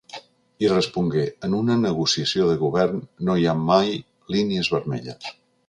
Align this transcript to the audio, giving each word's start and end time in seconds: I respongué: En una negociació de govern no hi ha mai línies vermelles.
I 0.63 0.69
respongué: 0.69 1.25
En 1.47 1.53
una 1.57 1.75
negociació 1.83 2.49
de 2.53 2.57
govern 2.63 3.05
no 3.29 3.37
hi 3.43 3.47
ha 3.47 3.55
mai 3.71 3.95
línies 4.37 4.75
vermelles. 4.77 5.33